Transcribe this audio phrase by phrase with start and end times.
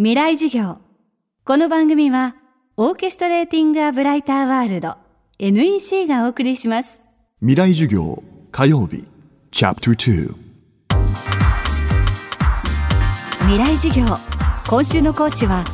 [0.00, 0.78] 未来授業。
[1.44, 2.36] この番組は
[2.76, 4.94] オーケストレーティング・ア・ブライター・ワールド
[5.40, 7.02] NEC がお送りします。
[7.40, 8.22] 未来授業
[8.52, 9.08] 火曜日。
[9.50, 10.34] チャプター
[13.40, 14.16] 未来授業。
[14.68, 15.64] 今週の講師は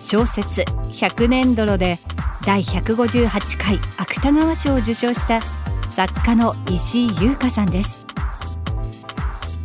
[0.00, 0.60] 小説
[0.92, 1.98] 100年泥で
[2.46, 5.40] 第158回芥川賞を受賞した
[5.90, 8.06] 作家の石井優香さんです。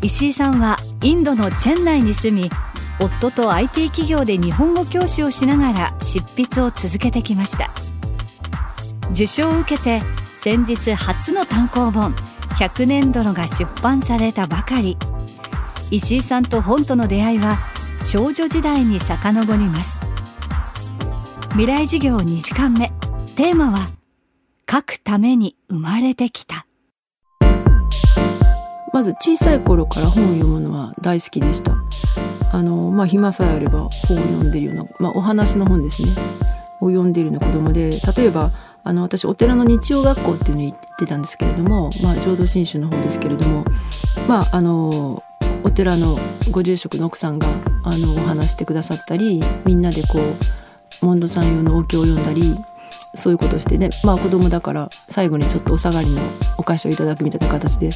[0.02, 2.50] 石井さんはインドのチェン内に住み
[3.00, 7.70] 夫と IT 企業で日本語教師をしながら執筆を続けてきました。
[9.12, 10.02] 受賞を受けて
[10.38, 12.14] 先日初の単行本
[12.60, 14.98] 「100年泥」が出版されたばかり。
[15.92, 17.58] 石井さんと本との出会いは
[18.06, 20.00] 少女時代に遡ります。
[21.52, 22.92] 未来授業2時間目。
[23.36, 23.88] テーマは
[24.70, 26.66] 書くために生まれてきた。
[28.94, 31.74] まず小さい頃から本を読むのは大好きでした。
[32.52, 36.10] あのまあ暇さえあれば本を読んでるような、まあ、お話の本ですね。
[36.82, 38.52] を読んでるような子供で例えば
[38.84, 43.66] あの私お寺の日曜学校っていうのに行ってたんですけれども、まあ、浄土真宗の方ですけれども
[44.28, 45.22] まああの
[45.64, 46.18] お寺の
[46.52, 47.48] ご住職の奥さんが
[47.84, 52.56] あのお話してくださったりみんなでこうモンドさん用のお経を読んだり
[53.16, 56.22] そういうことをしてねまあ子供だから最後にちょっとお下がりの
[56.58, 57.90] お菓子をいただくみたいな形で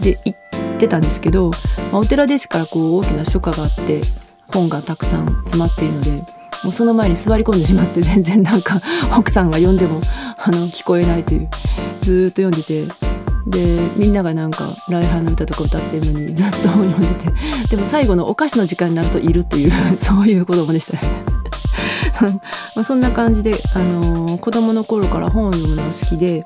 [0.00, 0.39] で行っ
[0.80, 1.50] てたんですけど、
[1.92, 4.00] まあ、お寺ですからこう大きな書家があって
[4.48, 6.10] 本がたくさん詰まっているので
[6.62, 8.82] もうその前に座り込んでしまって全然なんか
[9.16, 10.00] 奥さんが読んでも
[10.38, 11.48] あの聞こえないという
[12.02, 12.86] ずっと読んでて
[13.46, 17.32] でみんながなんか礼拝の歌とか歌ってるのにずっと本読んでて
[17.68, 21.00] でも最後のお菓子の時間になるといるという そういう子供でしたね。
[22.76, 26.44] まあそんな感じで、あのー、子供の頃から本を読むのが好きで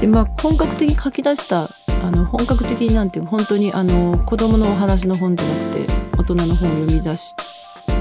[0.00, 1.70] で、まあ、本格的に書き出した
[2.02, 5.86] あの本格的になんていう本当にあの子供のお話の本じゃなくて
[6.18, 7.34] 大人の本を読み出し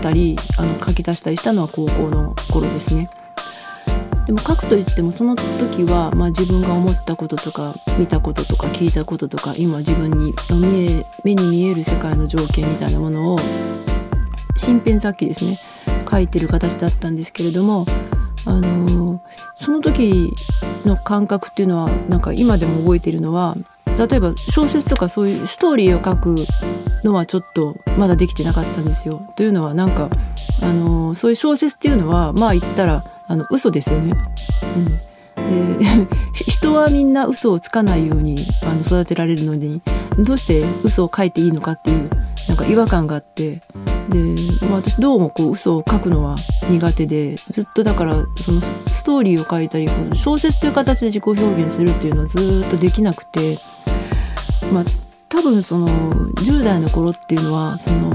[0.01, 3.09] たりあの書き出したりしたのは高校の頃ですね。
[4.25, 13.39] でも書くといってもその時は、まあ、自分が思ったこととか見たこととか聞いたこととか今自分に見え目に見える世界の条件みたいなものを
[14.55, 15.59] 身辺雑記ですね
[16.09, 17.85] 書いてる形だったんですけれども
[18.45, 19.21] あの
[19.55, 20.33] その時
[20.85, 23.55] の感覚っていうのはなんか今でも覚えているのは
[23.97, 26.45] 例えば小説とかそういうストーリーを書く
[27.03, 29.21] のはちょっとまだできてなかったんですよ。
[29.35, 30.09] というのはなんか
[30.61, 34.13] あのそういう小説っていうのはまあ言ったらあの嘘ですよね。
[34.75, 35.85] うん、で
[36.47, 39.81] 人はみんな嘘をつかないようにあの育てられるのに
[40.17, 42.09] どうして嘘を書いていいのかっていう
[42.47, 43.61] なんか違和感があって
[44.09, 44.19] で、
[44.61, 46.35] まあ、私どうもこう嘘を書くのは
[46.69, 53.59] 苦手でずっとだからそのストーリーを書いたり小説という形で自己表現するっていうのはずっとできなくて
[54.71, 54.85] まあ
[55.29, 58.13] 多分その10代の頃っていうのはその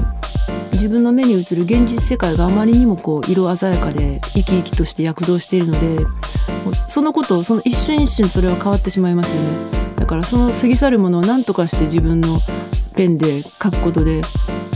[0.73, 6.05] 自分の目に映る現実世界があまりにもこう色鮮やかで生き生きとして躍動しているので
[6.87, 9.49] そのことをその一瞬一瞬それは変わってしまいますよね。
[9.97, 12.39] だからその過ぎ去るものを何とかして自分の
[12.95, 14.23] ペンで書くことで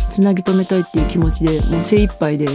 [0.10, 2.48] つなぎ止めたいっていう気持ちでもう精一杯で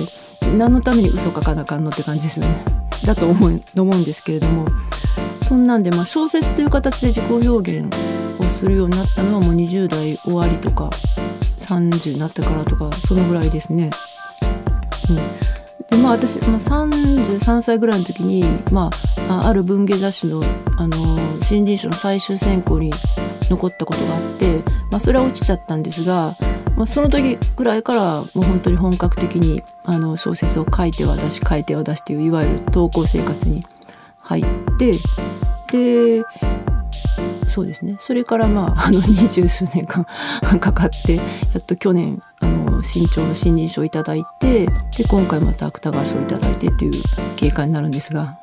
[0.56, 2.64] 何のために嘘書かなあかんのって感じですよね。
[3.04, 4.66] だと思う思うんですけれども。
[5.50, 7.90] そんなんでまあ小説という形で自己表現
[8.50, 10.90] するようになったのはもう20代終わりとか
[11.58, 13.90] 30になってからとかそのぐらいですね。
[15.08, 15.50] うん
[15.90, 18.90] でまあ私、まあ、33歳ぐらいの時に、ま
[19.28, 20.40] あ、ある文芸雑誌の、
[20.76, 22.92] あの新人賞の最終選考に
[23.50, 26.36] 残ったことがあって、まあ、それは落ちちゃったんですが、
[26.76, 33.66] まあ、その時ぐらいからもう本当に本格的にあの小説を書いては出し書いては出しといういわゆる投稿生活に
[34.18, 34.44] 入っ
[34.78, 34.98] て
[35.72, 36.22] で
[37.50, 37.96] そうですね。
[37.98, 40.06] それからまあ あの二十数年間
[40.60, 41.22] かかってや
[41.58, 44.66] っと去年あの新潮の新人賞をいただいて
[44.96, 47.02] で今回また芥川賞をいただいてっていう
[47.36, 48.38] 経過になるんですが。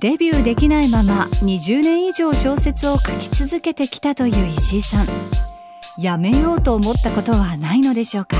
[0.00, 5.08] デビューできないまま20年以上小説を書き続けてきたという石井さん。
[5.98, 8.36] やめようと思ったことはないのでしょうか？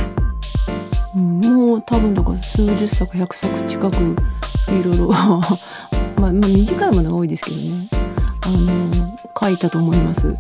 [1.13, 5.09] もう多分だから数十作100作近くいろいろ。
[6.17, 8.00] まあ、まあ短いものが多いですけどね
[8.51, 10.37] あの書いたと思います。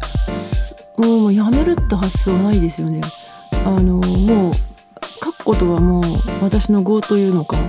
[0.97, 3.01] もうやめるって発想ないですよね。
[3.65, 4.55] あのもう
[5.23, 6.05] 書くことはもう
[6.43, 7.61] 私の業というのか、う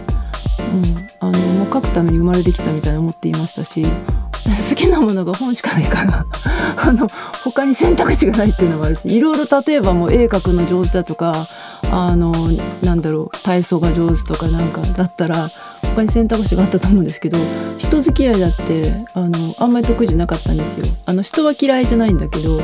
[0.62, 6.26] ん、あのもう書くために生まれてきたみたいに思っていましたし好きなものが本しかないから
[6.78, 7.08] あの
[7.44, 11.48] 他に選択肢がないっていうのもあるしいろいろ例えばもう絵描くの上手だとか
[11.92, 12.34] あの
[12.82, 15.52] なんだろう体操が上手とかなんかだったら
[15.96, 17.38] 他に選択肢があったと思うんですけど
[17.78, 20.86] 人付き合いだってあのあんまり得意じゃなかったんですよ。
[21.06, 22.62] あの人は嫌いじゃないんだけど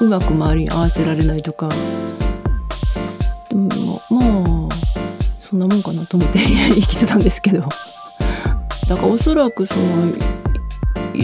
[0.00, 1.68] うまく周りに合わせられないとか
[3.48, 4.68] でもまあ
[5.40, 6.38] そんなもんかなと思って
[6.74, 7.62] 生きてたんですけど
[8.88, 10.12] だからおそらくその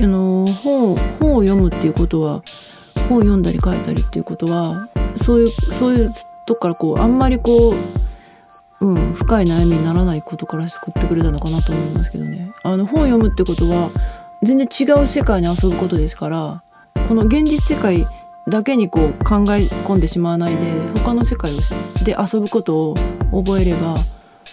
[0.03, 2.43] あの本本を読むっていうことは
[3.09, 6.13] 本を読んだり書いたりっていうことはそういうそういう
[6.47, 7.75] とこからこうあんまりこう、
[8.85, 12.53] うん、深い悩みにならないことから救ってくれたのかなと思いますけどね。
[12.63, 13.91] あの本を読むってことは
[14.43, 16.63] 全然違う世界に遊ぶことですから
[17.09, 18.07] この現実世界
[18.47, 20.71] だけにこう考え込んでしまわないで
[21.03, 21.53] 他の世界
[22.05, 22.95] で遊ぶことを
[23.33, 23.95] 覚えれば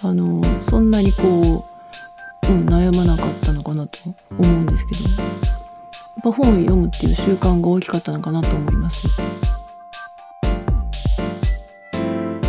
[0.01, 1.65] あのそんなにこ
[2.47, 3.99] う、うん、悩まなかったのかなと
[4.37, 5.19] 思うんですけどやっ
[6.23, 9.05] ぱ本を読むっていう習慣が大きかったのかなと思います。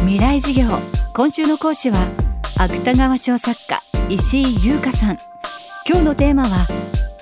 [0.03, 2.09] 未来授業今週の講師は
[2.57, 5.19] 芥川賞作家石井優香さん。
[5.87, 6.67] 今日のテーマは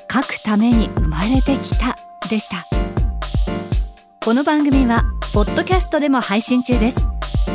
[0.08, 1.98] 書くために生まれてきた
[2.28, 2.68] でした。
[4.24, 5.02] この番組は
[5.32, 7.04] ポッドキャストでも配信中です。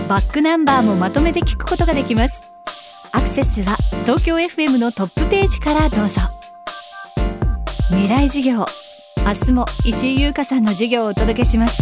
[0.10, 2.44] バックナンバーもまとめて聞くことができます。
[3.14, 6.20] アクセスは東京 FM のトップページからどうぞ。
[7.92, 8.66] 未来授業
[9.26, 11.82] 明日も石井優香さんの授業をお届けします。